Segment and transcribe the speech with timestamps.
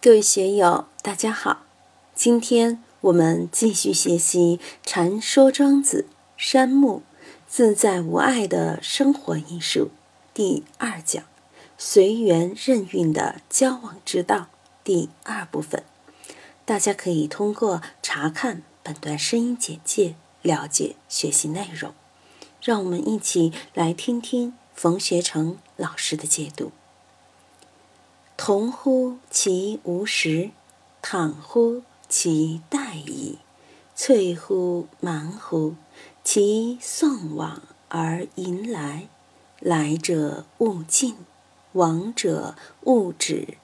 [0.00, 1.64] 各位学友，大家好！
[2.14, 7.02] 今天我们继续学习《禅说庄子·山木
[7.48, 9.86] 自在无碍的生活艺术》
[10.32, 11.24] 第二讲
[11.76, 14.46] “随缘任运的交往之道”
[14.84, 15.82] 第二部分。
[16.64, 21.92] 大家可以通过查看本段声音简介了解学习内容。
[22.62, 26.70] 让我们一起来听听冯学成老师的解读。
[28.48, 30.52] 同乎其无时，
[31.02, 33.36] 倘乎其待矣。
[33.94, 35.74] 翠乎蛮乎，
[36.24, 39.10] 其送往而迎来。
[39.60, 41.14] 来者勿近，
[41.72, 43.58] 往者勿止。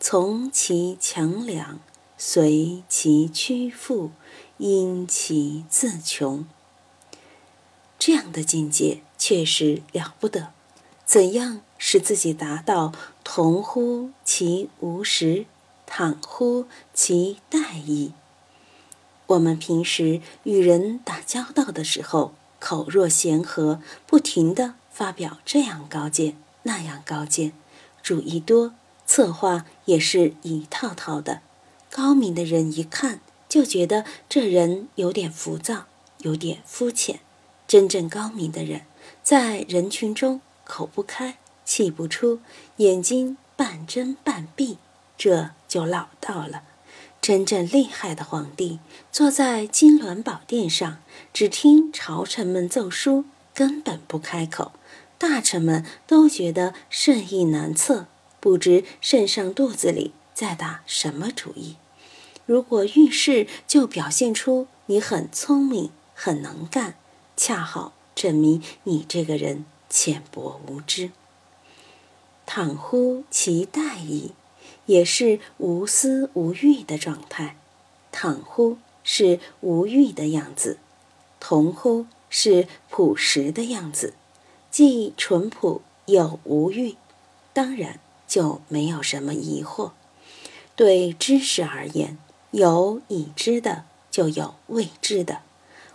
[0.00, 1.78] 从其强梁，
[2.16, 4.10] 随其屈复，
[4.56, 6.46] 因其自穷。
[7.98, 10.54] 这样的境界确实了不得。
[11.10, 12.92] 怎样使自己达到
[13.24, 15.44] 同乎其无实，
[15.84, 18.12] 倘乎其待矣？
[19.26, 27.54] 我们平时与人打交道的时候，口若悬河，不停地发表这样高见、那样高见，
[28.04, 28.74] 主意多，
[29.04, 31.40] 策划也是一套套的。
[31.90, 35.86] 高明的人一看就觉得这人有点浮躁，
[36.18, 37.18] 有点肤浅。
[37.66, 38.82] 真正高明的人，
[39.24, 40.40] 在人群中。
[40.70, 42.38] 口不开，气不出，
[42.76, 44.78] 眼睛半睁半闭，
[45.18, 46.62] 这就老道了。
[47.20, 48.78] 真正厉害的皇帝，
[49.10, 50.98] 坐在金銮宝殿上，
[51.34, 54.72] 只听朝臣们奏书，根本不开口。
[55.18, 58.06] 大臣们都觉得圣意难测，
[58.38, 61.76] 不知圣上肚子里在打什么主意。
[62.46, 66.94] 如果遇事就表现出你很聪明、很能干，
[67.36, 69.66] 恰好证明你这个人。
[69.90, 71.10] 浅薄无知，
[72.46, 74.30] 倘乎其待矣，
[74.86, 77.56] 也是无私无欲的状态。
[78.12, 80.78] 倘乎是无欲的样子，
[81.40, 84.14] 同乎是朴实的样子，
[84.70, 86.94] 既淳朴又无欲，
[87.52, 89.90] 当然就没有什么疑惑。
[90.76, 92.16] 对知识而言，
[92.52, 95.40] 有已知的，就有未知的。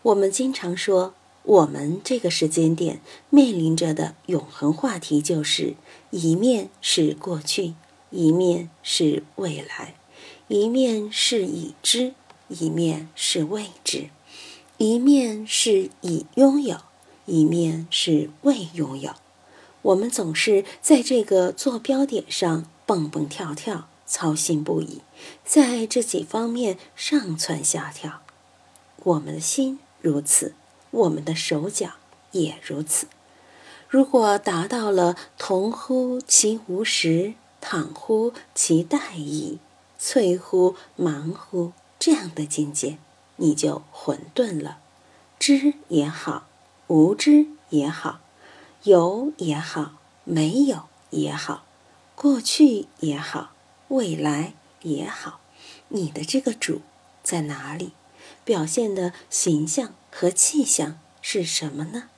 [0.00, 1.12] 我们经常说。
[1.44, 5.74] 我们这个时间点面临着的永恒话题，就是
[6.10, 7.74] 一面是过去，
[8.10, 9.96] 一面是未来，
[10.46, 12.14] 一面是已知，
[12.48, 14.10] 一面是未知，
[14.76, 16.78] 一面是已拥有，
[17.26, 19.14] 一面是未拥有。
[19.82, 25.00] 我们总是在这个坐标点上蹦蹦跳跳，操心不已，
[25.44, 28.20] 在这几方面上蹿下跳。
[29.02, 30.54] 我们的心如此。
[30.92, 31.94] 我们的手脚
[32.30, 33.08] 也如此。
[33.88, 39.58] 如果达到了同乎其无实，倘乎其待矣，
[39.98, 42.96] 翠乎蛮乎这样的境界，
[43.36, 44.78] 你就混沌了。
[45.38, 46.46] 知也好，
[46.86, 48.20] 无知也好，
[48.84, 49.92] 有也好，
[50.24, 51.64] 没有也好，
[52.14, 53.52] 过去也好，
[53.88, 55.40] 未来也好，
[55.88, 56.80] 你的这个主
[57.22, 57.92] 在哪里？
[58.44, 59.92] 表现的形象。
[60.14, 62.10] 和气象是什么呢？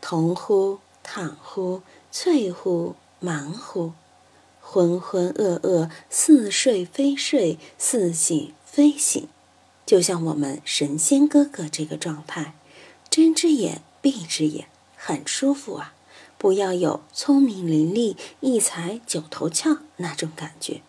[0.00, 3.92] 同乎、躺乎、翠乎、忙乎，
[4.60, 9.28] 浑浑噩噩，似睡非睡，似醒非醒，
[9.84, 12.54] 就像我们神仙哥哥这个状态，
[13.10, 15.92] 睁只眼闭只眼，很舒服啊！
[16.38, 20.80] 不要有聪明伶俐、一才九头翘那种感觉，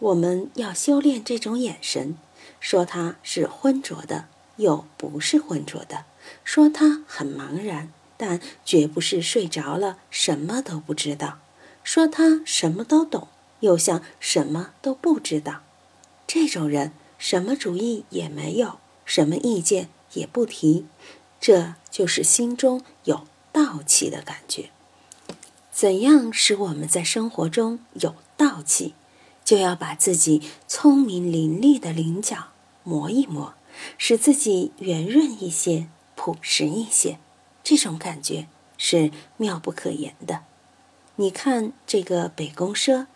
[0.00, 2.18] 我们要修炼这种眼神，
[2.58, 4.26] 说它是浑浊的。
[4.60, 6.04] 又不是浑浊的，
[6.44, 11.40] 说他很茫然，但绝不是睡着了，什么都不知道；
[11.82, 13.28] 说他什么都懂，
[13.60, 15.62] 又像什么都不知道。
[16.26, 20.86] 这种人什么主意也没有，什么意见也不提，
[21.40, 24.70] 这就是心中有道气的感觉。
[25.72, 28.94] 怎样使我们在生活中有道气？
[29.42, 32.48] 就要把自己聪明伶俐的棱角
[32.84, 33.54] 磨一磨。
[33.98, 37.18] 使自己圆润一些、朴实一些，
[37.62, 38.46] 这种感觉
[38.76, 40.42] 是妙不可言的。
[41.16, 43.06] 你看这个北宫奢，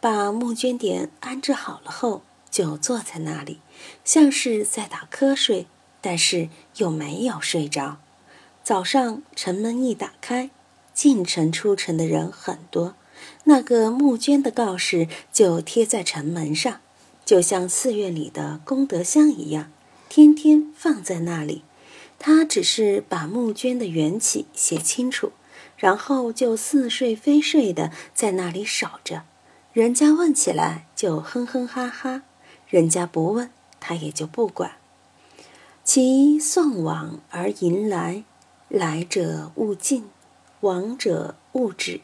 [0.00, 3.60] 把募捐点安置好了后，就坐在那里，
[4.04, 5.66] 像是在打瞌睡，
[6.00, 7.98] 但是又没有睡着。
[8.62, 10.50] 早上城门一打开，
[10.92, 12.94] 进城出城的人很多，
[13.44, 16.80] 那个募捐的告示就贴在城门上，
[17.24, 19.70] 就像寺院里的功德箱一样。
[20.16, 21.64] 天天放在那里，
[22.20, 25.32] 他只是把募捐的缘起写清楚，
[25.76, 29.24] 然后就似睡非睡的在那里守着。
[29.72, 32.22] 人家问起来就哼哼哈哈，
[32.68, 33.50] 人家不问
[33.80, 34.76] 他也就不管。
[35.82, 38.22] 其送往而迎来，
[38.68, 40.04] 来者勿近，
[40.60, 42.00] 往者勿止。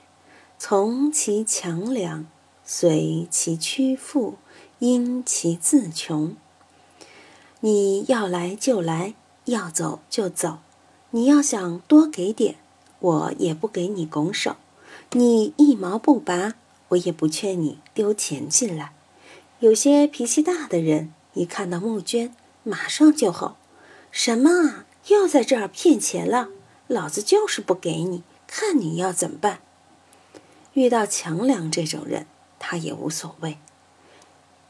[0.59, 2.27] 从其强梁，
[2.65, 4.35] 随其屈负，
[4.81, 6.35] 因其自穷。
[7.61, 9.15] 你要来就来，
[9.45, 10.59] 要走就走。
[11.11, 12.57] 你要想多给点，
[12.99, 14.57] 我也不给你拱手。
[15.13, 16.55] 你一毛不拔。
[16.91, 18.93] 我也不劝你丢钱进来。
[19.61, 22.35] 有些脾气大的人，一看到募捐，
[22.65, 23.55] 马上就吼
[24.11, 24.87] ：“什么啊？
[25.07, 26.49] 又在这儿骗钱了？
[26.89, 29.61] 老子就是不给你，看你要怎么办？”
[30.75, 32.27] 遇到强梁这种人，
[32.59, 33.59] 他也无所谓。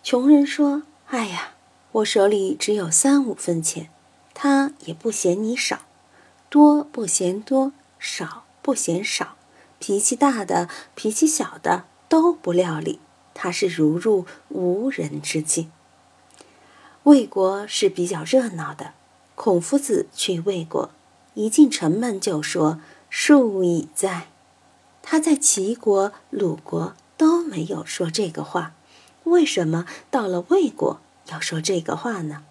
[0.03, 1.55] 穷人说：“哎呀，
[1.93, 3.91] 我手里只有三五分钱。”
[4.35, 5.81] 他也不嫌你少，
[6.49, 9.37] 多不嫌多，少不嫌少。
[9.79, 11.85] 脾气大的，脾气小的。
[12.09, 12.99] 都不料理，
[13.35, 15.71] 他是如入无人之境。
[17.05, 18.95] 魏国是比较热闹的，
[19.37, 20.91] 孔夫子去魏国，
[21.35, 24.27] 一进城门就说“数已在”。
[25.03, 28.75] 他在齐国、鲁国都没有说这个话，
[29.23, 30.99] 为什么到了魏国
[31.31, 32.44] 要说这个话呢？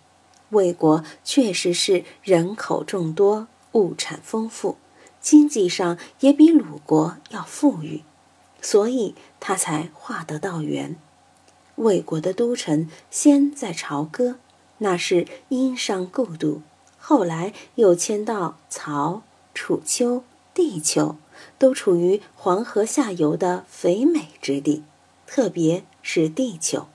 [0.50, 4.78] 魏国确实是人口众多，物产丰富，
[5.22, 8.04] 经济上也比鲁国要富裕。
[8.62, 10.98] 所以他才画得到圆。
[11.76, 14.36] 魏国的都城先在朝歌，
[14.80, 16.62] 那是殷商故都，
[16.98, 19.22] 后来又迁到曹、
[19.54, 20.24] 楚丘、
[20.54, 21.16] 地丘，
[21.58, 24.84] 都处于黄河下游的肥美之地。
[25.26, 26.88] 特别是地丘，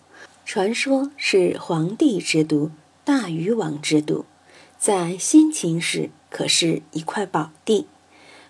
[0.44, 2.70] 传说是黄帝之都、
[3.04, 4.24] 大禹王之都，
[4.78, 7.86] 在先秦时可是一块宝地。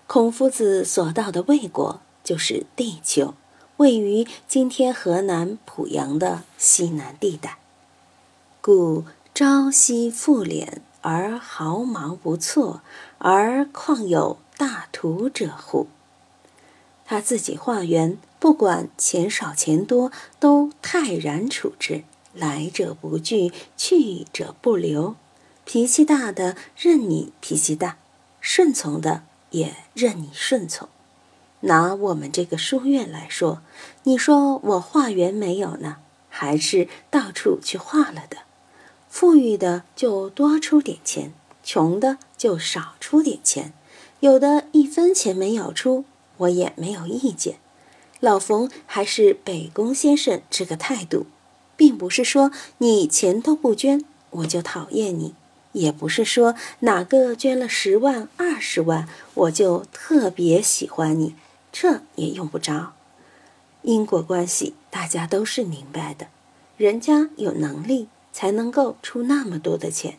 [0.07, 2.01] 孔夫子所到的魏国。
[2.25, 3.35] 就是地丘，
[3.77, 7.59] 位于今天河南濮阳的西南地带，
[8.61, 9.05] 故
[9.35, 10.67] 朝夕复敛
[11.01, 12.81] 而毫毛不错，
[13.19, 15.85] 而况有大图者乎？
[17.05, 25.15] 他自己化缘，不管钱少钱多，都泰然处之，来者不拒，去者不留。
[25.63, 27.97] 脾气大的任你脾气大，
[28.39, 30.87] 顺从的也任你顺从。
[31.61, 33.63] 拿我们这个书院来说，
[34.03, 35.97] 你说我化缘没有呢，
[36.29, 38.37] 还是到处去化了的？
[39.09, 41.33] 富裕的就多出点钱，
[41.63, 43.73] 穷的就少出点钱，
[44.19, 46.05] 有的一分钱没有出，
[46.37, 47.57] 我也没有意见。
[48.25, 51.27] 老冯还是北宫先生这个态度，
[51.77, 55.35] 并不是说你钱都不捐我就讨厌你，
[55.73, 61.35] 也不是说哪个捐了十万二十万我就特别喜欢你。
[61.71, 62.93] 这也用不着，
[63.83, 66.25] 因果关系大家都是明白的。
[66.77, 70.17] 人家有能力才能够出那么多的钱，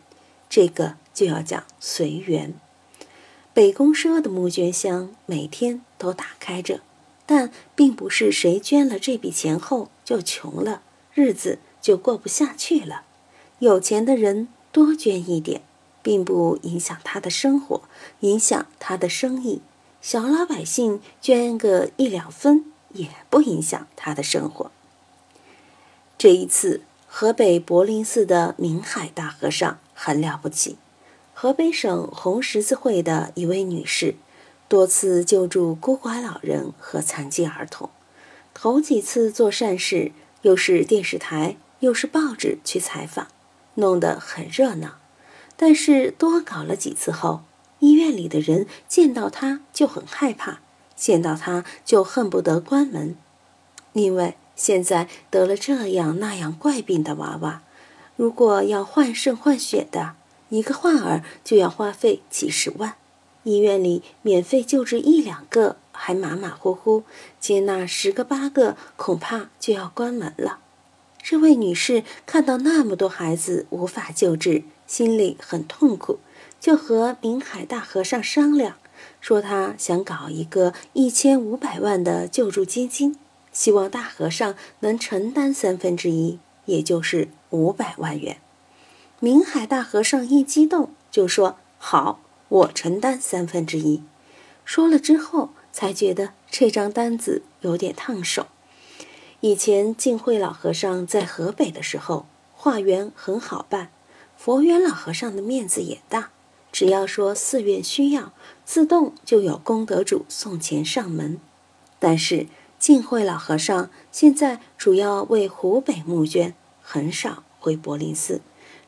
[0.49, 2.53] 这个就要讲随缘。
[3.53, 6.79] 北宫社的募捐箱每天都打开着，
[7.27, 10.81] 但并不是谁捐了这笔钱后就穷了，
[11.13, 13.03] 日子就过不下去了。
[13.59, 15.61] 有钱的人多捐一点，
[16.01, 17.81] 并不影响他的生活，
[18.21, 19.61] 影响他的生意。
[20.01, 24.71] 小老百姓捐个一两分也不影响他的生活。
[26.17, 30.77] 这一次，河北柏林寺的明海大和尚很了不起。
[31.33, 34.15] 河北省红十字会的一位女士，
[34.67, 37.89] 多次救助孤寡老人和残疾儿童。
[38.53, 43.27] 头几次做善事，又是电视台又是报纸去采访，
[43.75, 44.97] 弄得很热闹。
[45.55, 47.41] 但是多搞了几次后，
[47.79, 50.59] 医院里的人见到他就很害怕，
[50.95, 53.15] 见到他就恨不得关门，
[53.93, 57.61] 因为现在得了这样那样怪病的娃娃，
[58.15, 60.15] 如果要换肾换血的，
[60.49, 62.95] 一个患儿就要花费几十万，
[63.47, 67.03] 医院里免费救治一两个还马马虎虎，
[67.39, 70.59] 接纳十个八个恐怕就要关门了。
[71.23, 76.19] 这位女士看到那么多孩子无法救治，心里很痛苦。
[76.59, 78.75] 就和明海大和尚商量，
[79.21, 83.15] 说他想搞一个一千五百万的救助基金，
[83.53, 88.37] 希望大和尚能承担三分之一，也就是五百万元。
[89.21, 94.03] 明海大和尚一激动就说：“好，我承担三分之一。”
[94.65, 98.47] 说了之后，才觉得这张单子有点烫手。
[99.39, 103.91] 以前净慧老和尚在河北的时候，化缘很好办，
[104.35, 106.31] 佛缘老和尚的面子也大。
[106.71, 108.33] 只要说寺院需要，
[108.65, 111.39] 自动就有功德主送钱上门。
[111.97, 118.41] 但是净慧老和尚现在主要为湖北募捐，很少回柏林寺，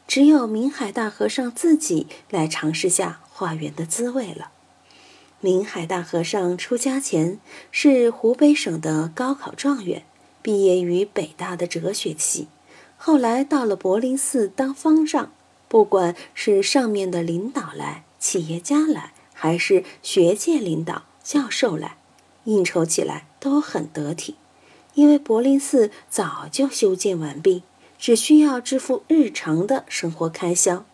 [0.09, 4.49] 只有明海大和尚自己来尝试下化缘的滋味了。
[5.39, 7.39] 明海大和尚出家前
[7.69, 10.03] 是湖北省的高考状元，
[10.41, 12.47] 毕业于北大的哲学系，
[12.97, 15.31] 后来到了柏林寺当方丈。
[15.67, 21.97] 不管是上面的领导来、企业家来，还是学界领导、教授来，
[22.45, 24.33] 应酬起来都很得体。
[24.95, 27.61] 因为柏林寺早就修建完毕，
[27.99, 30.85] 只需要支付日常的生活开销。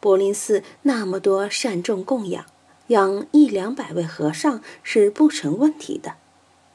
[0.00, 2.46] 柏林寺那么多善众供养，
[2.88, 6.14] 养一两百位和尚是不成问题的。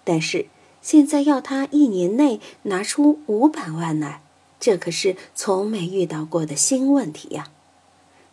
[0.04, 0.48] 但是
[0.82, 4.22] 现在要他一年内拿出五百万来。
[4.60, 7.48] 这可是从没遇到过的新问题呀！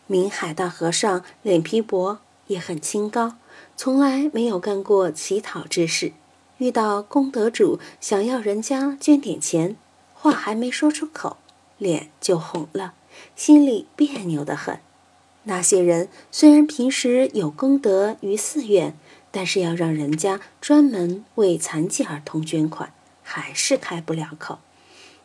[0.05, 3.37] 明海大和尚脸皮薄，也很清高，
[3.75, 6.11] 从来没有干过乞讨之事。
[6.59, 9.75] 遇到功德主想要人家捐点钱，
[10.21, 11.37] 话还没说出口，
[11.77, 12.93] 脸就红了，
[13.37, 14.81] 心里别扭得很。
[15.43, 18.97] 那些人虽然平时有功德于寺院，
[19.31, 22.91] 但是要让人家专门为残疾儿童捐款，
[23.23, 24.59] 还是开不了口。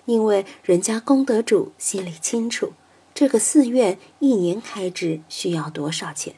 [0.04, 2.74] 因为人家功德主心里清楚，
[3.12, 6.36] 这个寺院一年开支需要多少钱，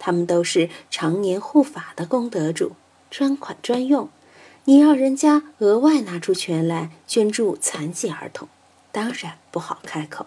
[0.00, 2.72] 他们都是常年护法的功德主，
[3.08, 4.08] 专款专用。
[4.64, 8.46] 你要人家额外拿出钱来捐助残疾儿童，
[8.92, 10.26] 当然不好开口。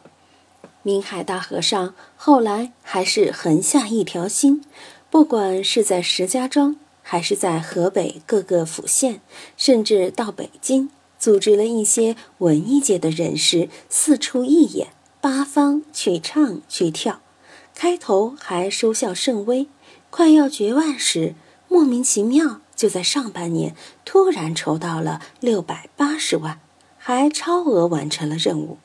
[0.83, 4.61] 明海大和尚后来还是横下一条心，
[5.09, 9.21] 不管是在石家庄，还是在河北各个府县，
[9.55, 10.89] 甚至到北京。
[11.17, 14.89] 组织了一些文艺界的人士四处义演，
[15.21, 17.21] 八方去唱去跳，
[17.73, 19.67] 开头还收效甚微，
[20.09, 21.33] 快要绝万时，
[21.69, 26.59] 莫名其妙就在上半年突然筹到了六百八十万，
[26.97, 28.77] 还超额完成了任务。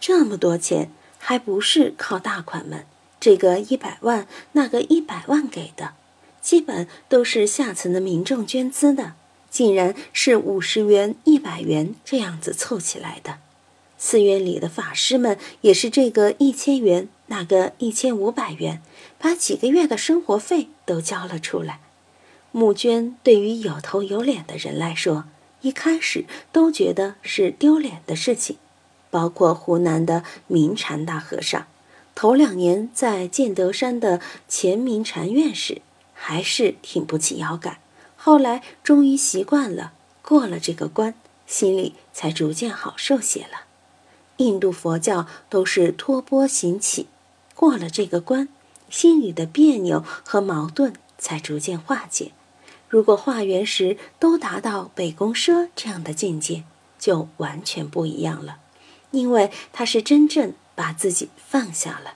[0.00, 2.86] 这么多钱还不是靠大款们
[3.20, 5.94] 这个一百万那个一百万给的，
[6.40, 9.14] 基本都是下层的民众捐资的。
[9.50, 13.38] 竟然是五十元、一百元这样子凑起来的，
[13.96, 18.82] 寺院里的法师们也是这个一千元，那个一千五百元，
[19.18, 21.80] 把几个月的生活费都交了出来。
[22.52, 25.24] 募捐对于有头有脸的人来说，
[25.60, 28.56] 一开始都觉得是丢脸的事情，
[29.10, 31.66] 包括湖南的明禅大和尚，
[32.14, 35.82] 头两年在建德山的前明禅院时，
[36.14, 37.78] 还是挺不起腰杆。
[38.16, 41.14] 后来终于习惯了，过了这个关，
[41.46, 43.66] 心里才逐渐好受些了。
[44.38, 47.06] 印度佛教都是托钵行乞，
[47.54, 48.48] 过了这个关，
[48.88, 52.32] 心里的别扭和矛盾才逐渐化解。
[52.88, 56.64] 如果化缘时都达到北宫奢这样的境界，
[56.98, 58.58] 就完全不一样了，
[59.10, 62.14] 因为他是真正把自己放下了，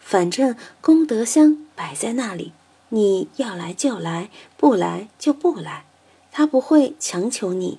[0.00, 2.52] 反正功德箱摆在那里。
[2.88, 5.84] 你要来就来，不来就不来，
[6.30, 7.78] 他不会强求你。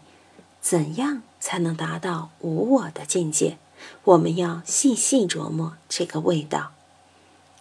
[0.62, 3.58] 怎样才能达到无我的境界？
[4.04, 6.74] 我们要细细琢磨这个味道。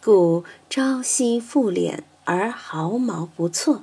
[0.03, 3.83] 故朝夕复敛而毫毛不错。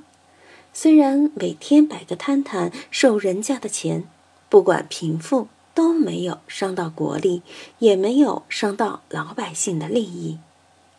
[0.74, 4.06] 虽然每天摆个摊摊收人家的钱，
[4.50, 7.42] 不管贫富都没有伤到国力，
[7.80, 10.40] 也没有伤到老百姓的利益，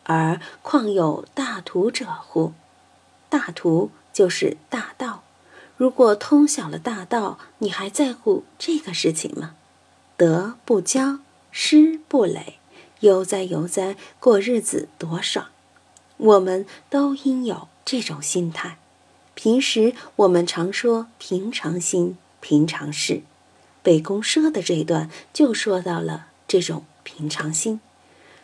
[0.03, 2.53] 而况有大图者乎？
[3.29, 5.23] 大图就是大道，
[5.75, 9.55] 如果通晓了大道，你还在乎这个事情吗？
[10.15, 11.19] 德不骄，
[11.51, 12.59] 失不馁，
[12.99, 15.47] 悠哉悠哉过日子多爽！
[16.17, 18.77] 我们都应有这种心态。
[19.35, 23.21] 平时我们常说平常心、平常事，
[23.81, 27.79] 北宫奢的这一段就说到了这种平常心。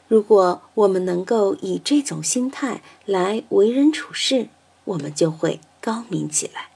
[0.07, 4.49] 如果我们能够以这种心态来为人处事，
[4.85, 6.69] 我们就会高明起来。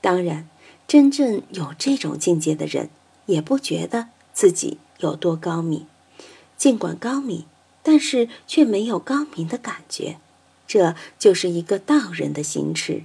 [0.00, 0.48] 当然，
[0.88, 2.88] 真正有这种境界的人，
[3.26, 5.86] 也不觉得自己有多高明。
[6.56, 7.44] 尽管高明，
[7.82, 10.16] 但是却没有高明的感觉。
[10.66, 13.04] 这就是一个道人的行持，